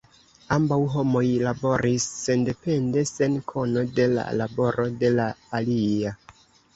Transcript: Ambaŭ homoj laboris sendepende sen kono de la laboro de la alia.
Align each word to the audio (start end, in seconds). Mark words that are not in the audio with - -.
Ambaŭ 0.53 0.77
homoj 0.93 1.21
laboris 1.47 2.07
sendepende 2.21 3.03
sen 3.09 3.35
kono 3.51 3.83
de 3.99 4.07
la 4.15 4.23
laboro 4.39 4.87
de 5.05 5.13
la 5.19 5.29
alia. 5.59 6.15